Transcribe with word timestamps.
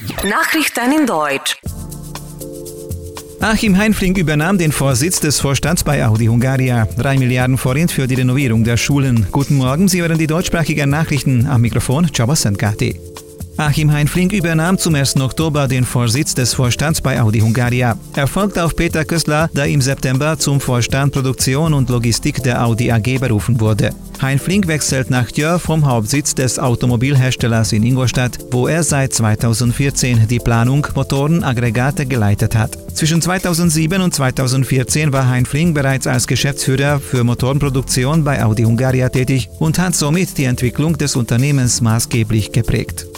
Nachrichten 0.00 0.92
in 0.98 1.06
Deutsch. 1.06 1.58
Achim 3.40 3.76
Heinfling 3.76 4.16
übernahm 4.16 4.56
den 4.56 4.72
Vorsitz 4.72 5.20
des 5.20 5.40
Vorstands 5.40 5.84
bei 5.84 6.06
Audi 6.06 6.26
Hungaria. 6.26 6.86
Drei 6.96 7.18
Milliarden 7.18 7.58
Forint 7.58 7.92
für 7.92 8.06
die 8.06 8.14
Renovierung 8.14 8.64
der 8.64 8.76
Schulen. 8.76 9.26
Guten 9.30 9.56
Morgen, 9.56 9.88
Sie 9.88 10.00
hören 10.00 10.18
die 10.18 10.26
deutschsprachigen 10.26 10.88
Nachrichten 10.88 11.46
am 11.46 11.60
Mikrofon 11.60 12.10
Csaba 12.12 12.34
Szentkárté. 12.34 12.96
Achim 13.56 13.92
Heinfling 13.92 14.30
übernahm 14.30 14.78
zum 14.78 14.94
1. 14.94 15.20
Oktober 15.20 15.68
den 15.68 15.84
Vorsitz 15.84 16.34
des 16.34 16.54
Vorstands 16.54 17.00
bei 17.00 17.20
Audi 17.20 17.40
Hungaria. 17.40 17.96
Er 18.14 18.26
folgt 18.26 18.58
auf 18.58 18.74
Peter 18.74 19.04
Köstler, 19.04 19.50
der 19.52 19.66
im 19.66 19.82
September 19.82 20.38
zum 20.38 20.60
Vorstand 20.60 21.12
Produktion 21.12 21.74
und 21.74 21.90
Logistik 21.90 22.42
der 22.42 22.64
Audi 22.64 22.90
AG 22.90 23.18
berufen 23.18 23.60
wurde. 23.60 23.90
Heinfling 24.22 24.66
wechselt 24.66 25.10
nach 25.10 25.30
Jör 25.30 25.58
vom 25.58 25.86
Hauptsitz 25.86 26.34
des 26.34 26.58
Automobilherstellers 26.58 27.72
in 27.72 27.82
Ingolstadt, 27.82 28.38
wo 28.50 28.68
er 28.68 28.82
seit 28.82 29.14
2014 29.14 30.28
die 30.28 30.38
Planung 30.38 30.86
Motorenaggregate 30.94 32.06
geleitet 32.06 32.54
hat. 32.54 32.76
Zwischen 32.94 33.22
2007 33.22 34.00
und 34.00 34.14
2014 34.14 35.12
war 35.12 35.28
Heinfling 35.28 35.72
bereits 35.72 36.06
als 36.06 36.26
Geschäftsführer 36.26 37.00
für 37.00 37.24
Motorenproduktion 37.24 38.24
bei 38.24 38.44
Audi 38.44 38.64
Hungaria 38.64 39.08
tätig 39.08 39.48
und 39.58 39.78
hat 39.78 39.94
somit 39.94 40.36
die 40.36 40.44
Entwicklung 40.44 40.98
des 40.98 41.16
Unternehmens 41.16 41.80
maßgeblich 41.80 42.52
geprägt. 42.52 43.09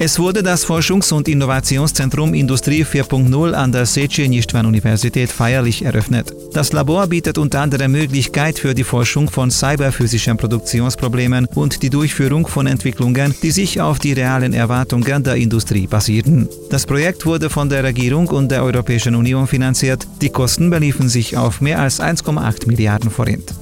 Es 0.00 0.16
wurde 0.20 0.44
das 0.44 0.64
Forschungs- 0.64 1.12
und 1.12 1.26
Innovationszentrum 1.26 2.32
Industrie 2.32 2.84
4.0 2.84 3.52
an 3.52 3.72
der 3.72 3.84
Széchenyi-István-Universität 3.84 5.28
feierlich 5.28 5.84
eröffnet. 5.84 6.32
Das 6.52 6.72
Labor 6.72 7.08
bietet 7.08 7.36
unter 7.36 7.62
anderem 7.62 7.90
Möglichkeit 7.90 8.60
für 8.60 8.74
die 8.74 8.84
Forschung 8.84 9.28
von 9.28 9.50
cyberphysischen 9.50 10.36
Produktionsproblemen 10.36 11.46
und 11.56 11.82
die 11.82 11.90
Durchführung 11.90 12.46
von 12.46 12.68
Entwicklungen, 12.68 13.34
die 13.42 13.50
sich 13.50 13.80
auf 13.80 13.98
die 13.98 14.12
realen 14.12 14.54
Erwartungen 14.54 15.24
der 15.24 15.34
Industrie 15.34 15.88
basieren. 15.88 16.48
Das 16.70 16.86
Projekt 16.86 17.26
wurde 17.26 17.50
von 17.50 17.68
der 17.68 17.82
Regierung 17.82 18.28
und 18.28 18.52
der 18.52 18.62
Europäischen 18.62 19.16
Union 19.16 19.48
finanziert. 19.48 20.06
Die 20.22 20.30
Kosten 20.30 20.70
beliefen 20.70 21.08
sich 21.08 21.36
auf 21.36 21.60
mehr 21.60 21.80
als 21.80 22.00
1,8 22.00 22.68
Milliarden 22.68 23.10
Forint. 23.10 23.52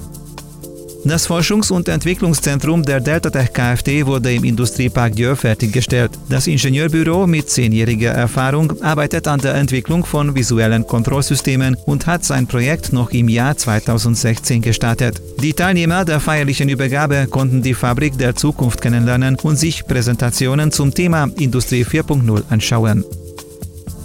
Das 1.09 1.29
Forschungs- 1.29 1.71
und 1.71 1.89
Entwicklungszentrum 1.89 2.83
der 2.83 2.99
Deltatech 3.01 3.53
Kft. 3.53 4.07
wurde 4.07 4.35
im 4.35 4.43
Industriepark 4.43 5.15
Dürr 5.15 5.37
fertiggestellt. 5.37 6.11
Das 6.29 6.49
Ingenieurbüro 6.49 7.29
mit 7.29 7.49
zehnjähriger 7.49 8.11
Erfahrung 8.11 8.83
arbeitet 8.83 9.29
an 9.29 9.39
der 9.39 9.55
Entwicklung 9.55 10.05
von 10.05 10.34
visuellen 10.34 10.84
Kontrollsystemen 10.84 11.77
und 11.87 12.09
hat 12.09 12.25
sein 12.25 12.49
Projekt 12.49 12.93
noch 12.93 13.12
im 13.12 13.29
Jahr 13.29 13.57
2016 13.57 14.61
gestartet. 14.61 15.23
Die 15.41 15.53
Teilnehmer 15.53 16.05
der 16.05 16.19
feierlichen 16.19 16.69
Übergabe 16.69 17.29
konnten 17.31 17.62
die 17.62 17.75
Fabrik 17.75 18.19
der 18.19 18.34
Zukunft 18.34 18.81
kennenlernen 18.81 19.37
und 19.45 19.57
sich 19.57 19.87
Präsentationen 19.87 20.73
zum 20.73 20.93
Thema 20.93 21.29
Industrie 21.39 21.84
4.0 21.84 22.43
anschauen. 22.51 23.05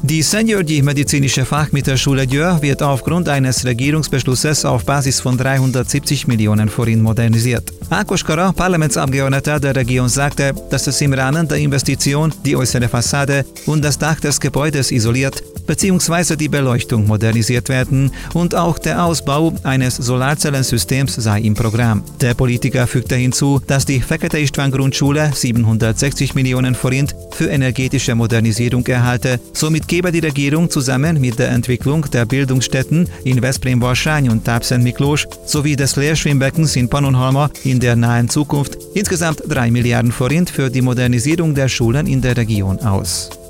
Die 0.03 0.23
Seniorgy 0.23 0.81
medizinische 0.81 1.45
Fachmittelschule 1.45 2.25
Dürr 2.25 2.59
wird 2.61 2.81
aufgrund 2.81 3.29
eines 3.29 3.63
Regierungsbeschlusses 3.63 4.65
auf 4.65 4.83
Basis 4.83 5.19
von 5.19 5.37
370 5.37 6.27
Millionen 6.27 6.69
Forint 6.69 7.03
modernisiert. 7.03 7.71
Ákos 7.91 8.25
Kara, 8.25 8.51
Parlamentsabgeordneter 8.51 9.59
der 9.59 9.75
Region, 9.75 10.09
sagte, 10.09 10.55
dass 10.71 10.87
es 10.87 10.99
im 11.01 11.13
Rahmen 11.13 11.47
der 11.47 11.59
Investition 11.59 12.33
die 12.43 12.55
äußere 12.55 12.89
Fassade 12.89 13.45
und 13.67 13.83
das 13.83 13.99
Dach 13.99 14.19
des 14.19 14.39
Gebäudes 14.39 14.91
isoliert 14.91 15.43
bzw. 15.71 16.35
die 16.35 16.49
Beleuchtung 16.49 17.07
modernisiert 17.07 17.69
werden 17.69 18.11
und 18.33 18.55
auch 18.55 18.77
der 18.77 19.05
Ausbau 19.05 19.53
eines 19.63 19.95
Solarzellensystems 19.95 21.15
sei 21.15 21.39
im 21.39 21.53
Programm. 21.53 22.03
Der 22.19 22.33
Politiker 22.33 22.87
fügte 22.87 23.15
hinzu, 23.15 23.61
dass 23.67 23.85
die 23.85 24.01
Fekete 24.01 24.37
István 24.37 24.71
Grundschule 24.71 25.31
760 25.33 26.35
Millionen 26.35 26.75
Forint 26.75 27.15
für 27.31 27.47
energetische 27.47 28.15
Modernisierung 28.15 28.85
erhalte. 28.85 29.39
Somit 29.53 29.87
gebe 29.87 30.11
die 30.11 30.19
Regierung 30.19 30.69
zusammen 30.69 31.21
mit 31.21 31.39
der 31.39 31.51
Entwicklung 31.51 32.05
der 32.11 32.25
Bildungsstätten 32.25 33.07
in 33.23 33.39
Veszprém-Varsány 33.39 34.29
und 34.29 34.45
Tapsen-Miklós 34.45 35.25
sowie 35.45 35.77
des 35.77 35.95
Lehrschwimmbeckens 35.95 36.75
in 36.75 36.89
Pannonhalma 36.89 37.49
in 37.63 37.79
der 37.79 37.95
nahen 37.95 38.27
Zukunft 38.27 38.77
insgesamt 38.93 39.41
3 39.47 39.71
Milliarden 39.71 40.11
Forint 40.11 40.49
für 40.49 40.69
die 40.69 40.81
Modernisierung 40.81 41.55
der 41.55 41.69
Schulen 41.69 42.07
in 42.07 42.21
der 42.21 42.35
Region 42.35 42.79
aus. 42.79 43.40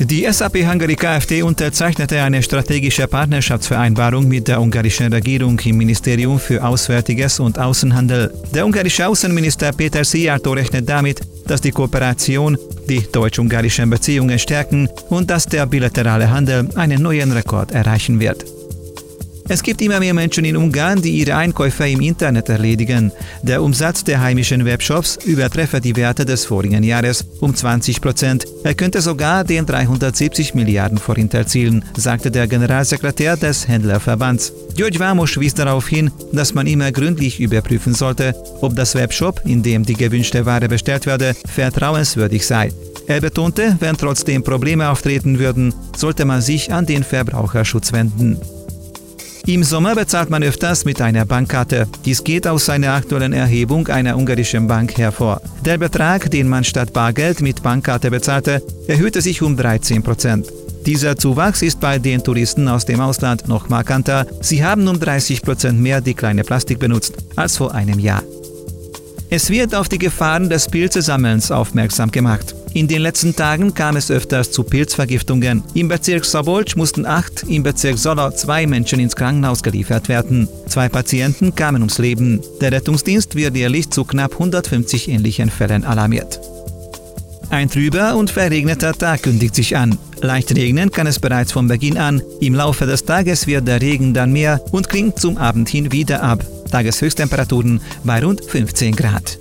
Die 0.00 0.24
SAP 0.30 0.58
Hungary 0.64 0.94
Kft. 0.94 1.42
unterzeichnete 1.42 2.22
eine 2.22 2.40
strategische 2.40 3.08
Partnerschaftsvereinbarung 3.08 4.28
mit 4.28 4.46
der 4.46 4.60
ungarischen 4.60 5.12
Regierung 5.12 5.58
im 5.64 5.76
Ministerium 5.76 6.38
für 6.38 6.62
Auswärtiges 6.62 7.40
und 7.40 7.58
Außenhandel. 7.58 8.32
Der 8.54 8.64
ungarische 8.64 9.08
Außenminister 9.08 9.72
Peter 9.72 10.04
Szijjártó 10.04 10.54
rechnet 10.54 10.88
damit, 10.88 11.20
dass 11.48 11.60
die 11.60 11.72
Kooperation 11.72 12.56
die 12.88 13.02
deutsch-ungarischen 13.10 13.90
Beziehungen 13.90 14.38
stärken 14.38 14.88
und 15.10 15.30
dass 15.30 15.46
der 15.46 15.66
bilaterale 15.66 16.30
Handel 16.30 16.68
einen 16.76 17.02
neuen 17.02 17.32
Rekord 17.32 17.72
erreichen 17.72 18.20
wird. 18.20 18.44
Es 19.50 19.62
gibt 19.62 19.80
immer 19.80 19.98
mehr 19.98 20.12
Menschen 20.12 20.44
in 20.44 20.58
Ungarn, 20.58 21.00
die 21.00 21.10
ihre 21.12 21.34
Einkäufe 21.34 21.88
im 21.88 22.02
Internet 22.02 22.50
erledigen. 22.50 23.10
Der 23.42 23.62
Umsatz 23.62 24.04
der 24.04 24.20
heimischen 24.20 24.66
Webshops 24.66 25.18
übertreffe 25.24 25.80
die 25.80 25.96
Werte 25.96 26.26
des 26.26 26.44
vorigen 26.44 26.82
Jahres 26.82 27.24
um 27.40 27.54
20 27.54 28.02
Prozent. 28.02 28.44
Er 28.62 28.74
könnte 28.74 29.00
sogar 29.00 29.44
den 29.44 29.64
370 29.64 30.54
Milliarden 30.54 30.98
Forint 30.98 31.32
erzielen, 31.32 31.82
sagte 31.96 32.30
der 32.30 32.46
Generalsekretär 32.46 33.38
des 33.38 33.66
Händlerverbands. 33.66 34.52
György 34.76 34.98
Vámos 34.98 35.40
wies 35.40 35.54
darauf 35.54 35.88
hin, 35.88 36.10
dass 36.32 36.52
man 36.52 36.66
immer 36.66 36.92
gründlich 36.92 37.40
überprüfen 37.40 37.94
sollte, 37.94 38.34
ob 38.60 38.76
das 38.76 38.94
Webshop, 38.94 39.40
in 39.46 39.62
dem 39.62 39.82
die 39.82 39.94
gewünschte 39.94 40.44
Ware 40.44 40.68
bestellt 40.68 41.06
werde, 41.06 41.34
vertrauenswürdig 41.46 42.46
sei. 42.46 42.70
Er 43.06 43.22
betonte, 43.22 43.78
wenn 43.80 43.96
trotzdem 43.96 44.42
Probleme 44.42 44.90
auftreten 44.90 45.38
würden, 45.38 45.72
sollte 45.96 46.26
man 46.26 46.42
sich 46.42 46.70
an 46.70 46.84
den 46.84 47.02
Verbraucherschutz 47.02 47.94
wenden. 47.94 48.38
Im 49.48 49.64
Sommer 49.64 49.94
bezahlt 49.94 50.28
man 50.28 50.42
öfters 50.42 50.84
mit 50.84 51.00
einer 51.00 51.24
Bankkarte. 51.24 51.88
Dies 52.04 52.22
geht 52.22 52.46
aus 52.46 52.68
einer 52.68 52.92
aktuellen 52.92 53.32
Erhebung 53.32 53.88
einer 53.88 54.14
ungarischen 54.14 54.66
Bank 54.66 54.98
hervor. 54.98 55.40
Der 55.64 55.78
Betrag, 55.78 56.30
den 56.30 56.48
man 56.48 56.64
statt 56.64 56.92
Bargeld 56.92 57.40
mit 57.40 57.62
Bankkarte 57.62 58.10
bezahlte, 58.10 58.62
erhöhte 58.88 59.22
sich 59.22 59.40
um 59.40 59.56
13 59.56 60.02
Prozent. 60.02 60.52
Dieser 60.84 61.16
Zuwachs 61.16 61.62
ist 61.62 61.80
bei 61.80 61.98
den 61.98 62.22
Touristen 62.22 62.68
aus 62.68 62.84
dem 62.84 63.00
Ausland 63.00 63.48
noch 63.48 63.70
markanter. 63.70 64.26
Sie 64.42 64.62
haben 64.62 64.86
um 64.86 65.00
30 65.00 65.40
Prozent 65.40 65.80
mehr 65.80 66.02
die 66.02 66.12
kleine 66.12 66.44
Plastik 66.44 66.78
benutzt 66.78 67.14
als 67.34 67.56
vor 67.56 67.74
einem 67.74 67.98
Jahr. 67.98 68.22
Es 69.30 69.48
wird 69.48 69.74
auf 69.74 69.88
die 69.88 69.98
Gefahren 69.98 70.50
des 70.50 70.68
Pilzesammelns 70.68 71.50
aufmerksam 71.50 72.10
gemacht. 72.10 72.54
In 72.74 72.86
den 72.86 73.02
letzten 73.02 73.34
Tagen 73.34 73.74
kam 73.74 73.96
es 73.96 74.10
öfters 74.10 74.50
zu 74.50 74.62
Pilzvergiftungen. 74.62 75.62
Im 75.74 75.88
Bezirk 75.88 76.24
Sobolc 76.24 76.76
mussten 76.76 77.06
acht, 77.06 77.44
im 77.48 77.62
Bezirk 77.62 77.98
Soller 77.98 78.34
zwei 78.34 78.66
Menschen 78.66 79.00
ins 79.00 79.16
Krankenhaus 79.16 79.62
geliefert 79.62 80.08
werden. 80.08 80.48
Zwei 80.66 80.88
Patienten 80.88 81.54
kamen 81.54 81.82
ums 81.82 81.98
Leben. 81.98 82.40
Der 82.60 82.72
Rettungsdienst 82.72 83.34
wird 83.34 83.56
jährlich 83.56 83.90
zu 83.90 84.04
knapp 84.04 84.32
150 84.32 85.08
ähnlichen 85.08 85.50
Fällen 85.50 85.84
alarmiert. 85.84 86.40
Ein 87.50 87.70
trüber 87.70 88.16
und 88.16 88.30
verregneter 88.30 88.92
Tag 88.92 89.22
kündigt 89.22 89.54
sich 89.54 89.76
an. 89.76 89.98
Leicht 90.20 90.54
regnen 90.54 90.90
kann 90.90 91.06
es 91.06 91.18
bereits 91.18 91.52
von 91.52 91.68
Beginn 91.68 91.96
an. 91.96 92.22
Im 92.40 92.54
Laufe 92.54 92.86
des 92.86 93.04
Tages 93.04 93.46
wird 93.46 93.66
der 93.66 93.80
Regen 93.80 94.12
dann 94.12 94.32
mehr 94.32 94.60
und 94.70 94.88
klingt 94.88 95.18
zum 95.18 95.38
Abend 95.38 95.68
hin 95.68 95.90
wieder 95.90 96.22
ab. 96.22 96.44
Tageshöchsttemperaturen 96.70 97.80
bei 98.04 98.22
rund 98.22 98.44
15 98.44 98.94
Grad. 98.94 99.36